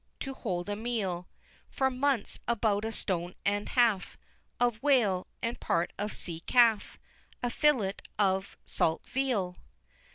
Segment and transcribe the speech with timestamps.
[0.19, 1.27] to hold a meal
[1.69, 4.17] For months, about a stone and half
[4.59, 6.97] Of whale, and part of a sea calf
[7.43, 9.57] A fillet of salt veal!